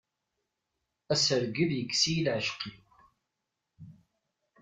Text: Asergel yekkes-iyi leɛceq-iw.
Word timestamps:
Asergel 1.13 1.71
yekkes-iyi 1.77 2.21
leɛceq-iw. 2.25 2.85